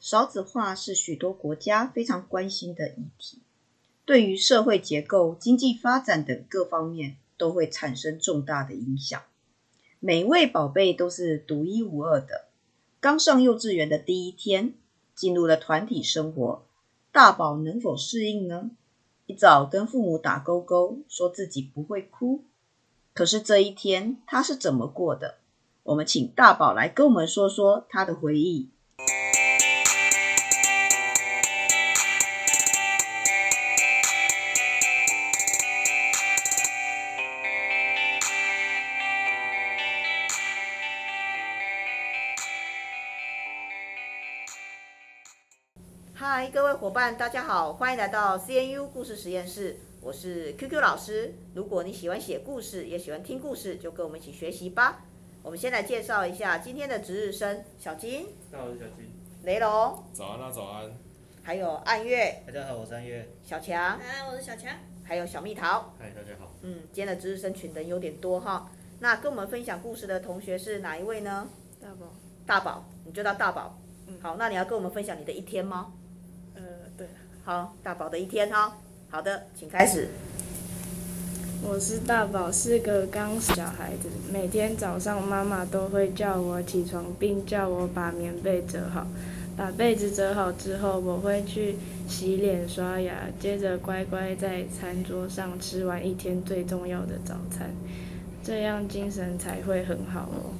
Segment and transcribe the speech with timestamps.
[0.00, 3.38] 少子化是许多国家非常关心的议题，
[4.04, 9.20] 对于社会结构、经济发展等各方面都会产生重大的影响。
[10.00, 12.46] 每位宝贝都是独一无二的。
[13.00, 14.74] 刚上幼稚园的第一天，
[15.14, 16.62] 进入了团体生活，
[17.10, 18.70] 大宝能否适应呢？
[19.26, 22.44] 一早跟父母打勾勾，说自己不会哭。
[23.12, 25.38] 可是这一天他是怎么过的？
[25.82, 28.68] 我们请大宝来跟我们说说他的回忆。
[46.48, 49.76] 嗨，各位伙伴，大家好，欢迎来到 CNU 故事实验室。
[50.00, 51.34] 我是 QQ 老师。
[51.52, 55.04] 如果你喜欢写故事，也喜欢听故事，就跟我们一起学习吧。
[55.42, 58.28] 我们先来介绍一下今天的值日生：小金。
[58.50, 59.12] 大家好，我是小金。
[59.42, 60.02] 雷龙。
[60.14, 60.90] 早安啊，早安。
[61.42, 62.42] 还有暗月。
[62.46, 63.28] 大家好，我是暗月。
[63.44, 63.98] 小强。
[63.98, 64.72] 哎，我是小强。
[65.04, 65.92] 还有小蜜桃。
[65.98, 66.50] 嗨，大家好。
[66.62, 68.70] 嗯，今天的值日生群人有点多哈。
[69.00, 71.46] 那跟我们分享故事的同学是哪一位呢？
[71.78, 72.14] 大宝。
[72.46, 73.78] 大宝，你就叫大宝。
[74.06, 74.18] 嗯。
[74.22, 75.92] 好，那你要跟我们分享你的一天吗？
[76.98, 77.06] 对，
[77.44, 78.76] 好，大宝的一天哈，
[79.08, 80.08] 好的，请开始。
[81.62, 89.06] 我是大宝，是个刚小孩子，每天早上妈妈都会叫我起床，并叫我把棉被折好。
[89.56, 91.76] 把被子折好之后，我会去
[92.08, 97.70] 洗脸刷牙，接着乖乖在餐桌上吃完一天最重要的早餐，
[98.42, 100.50] 这样精神才会很好哦。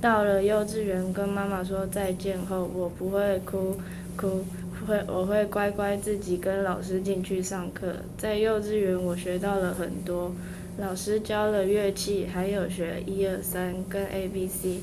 [0.00, 3.76] 到了幼稚园，跟妈妈说再见后，我不会哭
[4.16, 4.42] 哭。
[4.86, 7.96] 会，我会乖乖自己跟老师进去上课。
[8.18, 10.32] 在幼稚园，我学到了很多，
[10.78, 14.80] 老师教了乐器，还有学一二三跟 A B C。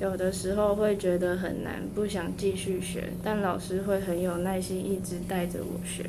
[0.00, 6.04] 有的时候会觉得很难，不想继续学，但老师会很有耐心，一直带着我学。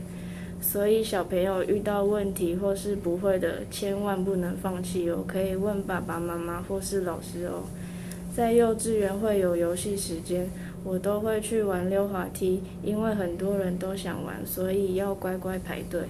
[0.59, 7.63] 所以小朋友遇到问题或是不会的，千万不能放弃哦，可以问爸爸妈妈或是老师哦。
[8.35, 10.49] 在幼稚园会有游戏时间。
[10.83, 16.01] 我都会去玩溜滑梯，因为很多人都想玩，所以要乖乖排队。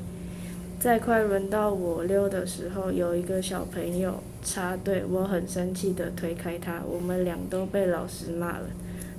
[0.80, 8.66] 在快轮到我溜的时候，有一个小朋友插队，我很生气地推开他，我们俩都被老师骂了。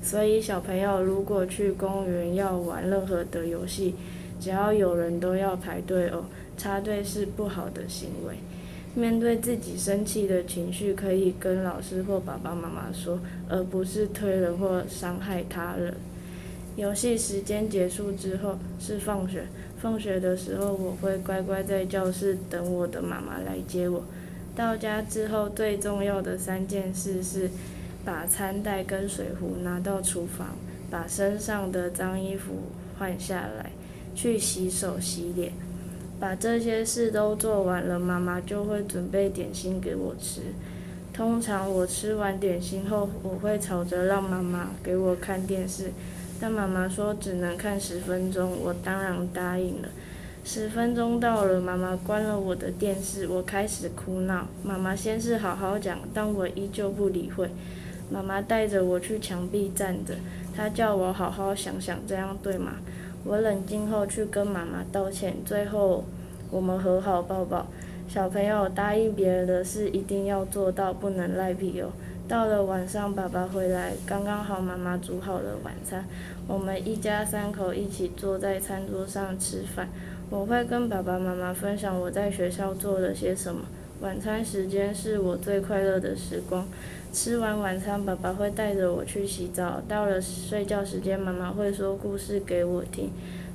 [0.03, 3.95] 所以小朋友如果去公园要玩任何的游戏，
[4.39, 6.25] 只要有人都要排队哦，
[6.59, 8.35] 插队是不好的行为。
[8.95, 13.19] 面对自己生气的情绪，可以跟老师或爸爸妈妈说，
[13.49, 15.93] 而不是推人或伤害他人。
[16.77, 19.47] 游戏时间结束之后是放学，
[19.79, 24.05] 放学的时候我会乖乖在教室等我的妈妈来接我。
[24.55, 27.51] 到家之后最重要的三件事是，
[28.05, 30.57] 把餐袋跟水壶拿到厨房，
[30.89, 32.53] 把身上的脏衣服
[32.97, 33.73] 换下来，
[34.15, 35.53] 去洗手洗脸。
[36.19, 40.41] 把这些事都做完了，妈妈就会准备点心给我吃。
[41.13, 45.93] 通常我吃完点心后，我会吵着让妈妈给我看电视，
[46.41, 49.89] 但妈妈说只能看十分钟，我当然答应了。
[50.45, 54.47] 十分钟到了，妈妈关了我的电视，我开始哭闹。
[54.63, 57.49] 妈妈先是好好讲，但我依旧不理会。
[58.11, 60.15] 妈妈带着我去墙壁站着，
[60.55, 62.73] 她叫我好好想想，这样对吗？
[63.25, 66.05] 我冷静后去跟妈妈道歉，最后
[66.51, 67.67] 我们和好抱抱。
[68.07, 71.89] 小朋友答应别人的事一定要做到，不能赖皮哦。
[72.29, 76.05] 到了晚上，爸爸回来，刚刚好妈妈煮好了晚餐，
[76.47, 79.89] 我们一家三口一起坐在餐桌上吃饭。
[80.31, 83.63] 我会跟爸爸妈妈分享我在学校做了些什么。
[84.05, 86.69] 晚餐时间是我最快乐的时光。
[87.11, 89.81] 吃完晚餐，爸爸会带着我去洗澡。
[89.89, 93.11] 到了睡觉时间，妈妈会说故事给我听，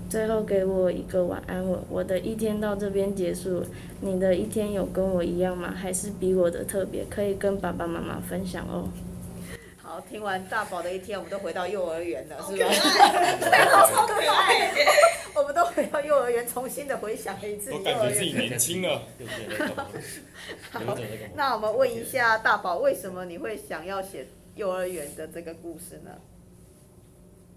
[0.09, 1.79] 最后给我一个晚安吻。
[1.87, 3.67] 我的一天到这边结束了。
[4.01, 5.71] 你的一天有跟我一样吗？
[5.71, 7.05] 还是比我的特别？
[7.11, 8.89] 可以跟爸爸妈妈分享哦。
[9.83, 12.63] 好，听完大宝的一天，我们都回到幼儿园了，是不是？
[13.39, 14.71] 对，超可爱。
[15.35, 15.87] 我们都回
[16.47, 17.71] 重新的回想了一次。
[17.71, 19.03] 我感觉自己年轻了。
[20.71, 20.97] 好，
[21.35, 26.11] 那我们问一下大宝，为什么你会想要写幼儿园的这个故事呢？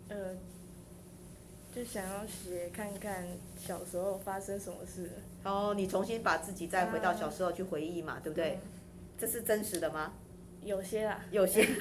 [0.08, 0.16] 呃，
[1.74, 3.26] 就想要写看看
[3.58, 5.10] 小时候发生什么事。
[5.44, 8.58] 哦，你重新把自己再回到小时候去回忆嘛，对不对？
[9.18, 10.12] 这是真实的吗？
[10.62, 11.66] 有些啊，有些。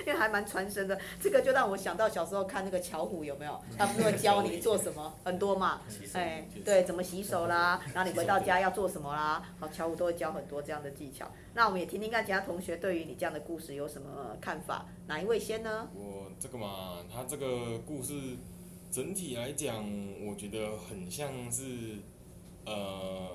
[0.00, 0.98] 因为还蛮传神的。
[1.20, 3.60] 这个就让我想到小时候看那个巧虎有没有？
[3.78, 5.80] 他不是会教你做什么很多嘛？
[6.12, 7.80] 哎，对，怎么洗手啦？
[7.94, 9.42] 然后你回到家要做什么啦？
[9.58, 11.30] 好，巧虎都会教很多这样的技巧。
[11.54, 14.86] 那我们也听听看其他同学对于你这样的故事有什么看法？
[15.06, 15.88] 哪一位先呢？
[15.94, 18.14] 我这个嘛，他这个故事
[18.90, 19.84] 整体来讲，
[20.26, 21.62] 我觉得很像是
[22.64, 23.28] 呃，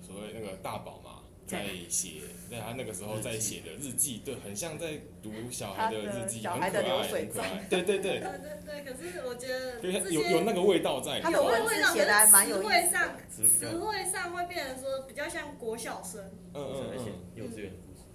[0.00, 1.22] 所谓那个大宝嘛。
[1.46, 7.44] 在写，在他那个时候在写的日记，对，很像在读小孩的日记，小孩的流水账。
[7.68, 8.20] 对对对。
[8.20, 11.20] 对对对，可是我觉得有有那个味道在。
[11.20, 12.68] 他的文字写的还蛮有意思。
[12.68, 16.20] 词汇上，词汇上会变成说比较像国小生。
[16.54, 17.12] 嗯嗯嗯。
[17.34, 17.72] 幼稚园。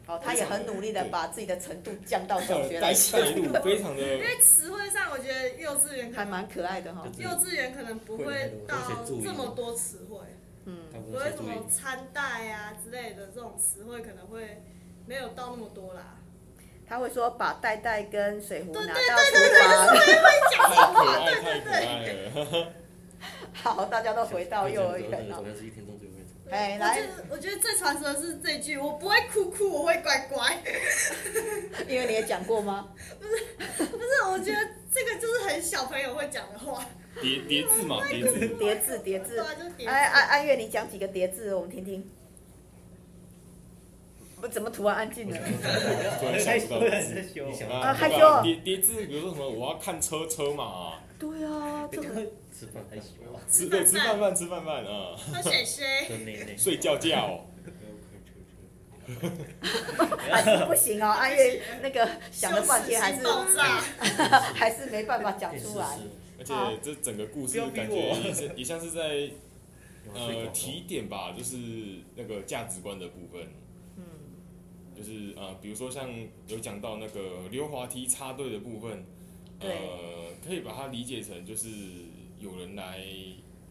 [0.07, 2.93] 哦，他也很努力的把自己的程度降到小学来。
[2.93, 4.01] 带路，非常的。
[4.01, 7.05] 因为词汇上，我觉得幼稚园还蛮可爱的哈。
[7.17, 10.17] 幼稚园可能不会到这么多词汇。
[10.69, 10.75] 嗯，
[11.09, 14.61] 不会什么餐袋啊之类的这种词汇可能会
[15.05, 16.17] 没有到那么多啦。
[16.85, 19.95] 他会说把袋袋跟水壶拿到厨房。
[19.95, 22.67] 对对对对，会讲这种话，对对对。
[23.53, 25.41] 好，大家都回到幼儿园了。
[26.49, 30.57] 哎，来，我觉得最传神的是这句：我不会哭哭，我会乖乖。
[31.87, 32.89] 因为你也讲过吗？
[33.19, 34.59] 不是，不是，我觉得
[34.93, 36.85] 这个就是很小朋友会讲的话。
[37.21, 39.39] 叠叠字嘛，叠字， 叠字，叠字。
[39.85, 42.09] 哎，安安月，你讲几个叠字，我们听听。
[44.41, 45.37] 我怎么突然安静了？
[46.45, 47.67] 害羞，害羞。
[47.69, 48.41] 啊，害羞。
[48.43, 50.93] 叠叠字，比如说什么，我要看车车嘛。
[51.17, 52.07] 对啊， 这个。
[52.57, 53.03] 吃饭害羞。
[53.49, 55.15] 吃对，吃饭饭，吃饭饭啊。
[55.15, 56.55] 喝水水。
[56.57, 57.45] 睡觉觉。
[60.29, 63.21] 还是不行哦，安月那个想了半天还是
[64.53, 65.97] 还是没办法讲出来。
[66.37, 69.29] 而且这整个故事感觉也是也像是在
[70.13, 71.57] 呃提点吧，就是
[72.15, 73.47] 那个价值观的部分。
[73.97, 74.03] 嗯，
[74.95, 76.09] 就是呃，比如说像
[76.47, 79.05] 有讲到那个溜滑梯插队的部分，
[79.59, 79.67] 呃，
[80.45, 81.69] 可以把它理解成就是
[82.39, 83.03] 有人来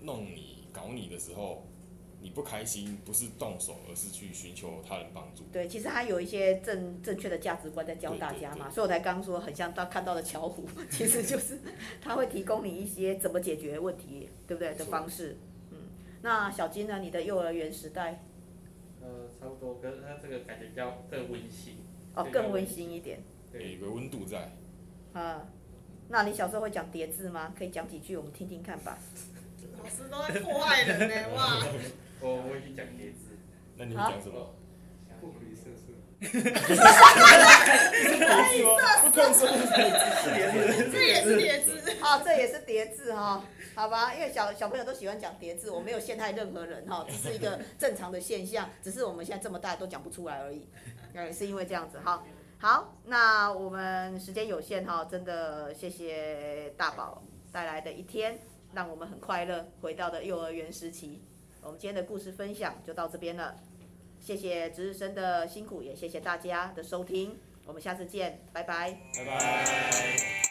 [0.02, 1.66] 弄你、搞你的时候。
[2.20, 5.44] 你不开心，不是动手，而是去寻求他人帮助。
[5.52, 11.60] 对，其实他有一些正正确的价值观在教大家嘛，所以我才刚说很像他看到的巧虎，其实就是
[12.00, 15.36] 他会提供你一些怎么解决问题，对不对的方式。
[15.70, 15.78] 嗯，
[16.22, 16.98] 那小金呢？
[16.98, 18.24] 你的幼儿园时代？
[19.00, 21.76] 呃，差不多，可是他这个感觉比较更温馨。
[22.14, 23.20] 哦，更温馨一点。
[23.52, 24.50] 对，有个温度在。
[25.12, 25.46] 啊，
[26.08, 27.54] 那你小时候会讲叠字吗？
[27.56, 28.98] 可以讲几句，我们听听看吧。
[29.78, 31.62] 老师都在破坏人呢，哇！
[32.26, 33.38] 我我会去讲叠字，
[33.76, 34.52] 那你会讲什么？
[35.20, 35.92] 不可以色色。
[36.18, 36.26] 不
[39.10, 39.46] 可以色色。
[40.90, 41.70] 这也是叠字。
[42.00, 43.44] 好，这也是叠字哈，
[43.74, 44.12] 好吧？
[44.12, 50.66] 因为小小朋友都喜欢讲叠字，我没有陷害任何人哈，只是一个正常的现象，只是我们现在这么大都讲不出来而已。
[51.14, 52.24] 也 是因为这样子哈。
[52.58, 58.38] 好，那我们时间有限哈，真的谢谢大宝带来的一天，
[58.72, 61.22] 让我们很快乐回到了幼儿园时期。
[61.66, 63.56] 我们今天的故事分享就到这边了，
[64.20, 67.36] 谢谢值日生的辛苦，也谢谢大家的收听，
[67.66, 70.45] 我们下次见，拜拜，拜拜。